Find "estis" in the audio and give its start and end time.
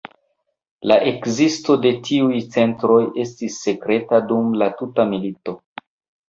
3.25-3.59